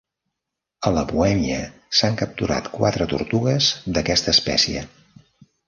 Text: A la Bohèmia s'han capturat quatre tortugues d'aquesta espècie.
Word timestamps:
A 0.89 0.91
la 0.95 1.03
Bohèmia 1.11 1.59
s'han 1.99 2.17
capturat 2.23 2.71
quatre 2.79 3.09
tortugues 3.13 3.71
d'aquesta 3.99 4.37
espècie. 4.37 4.87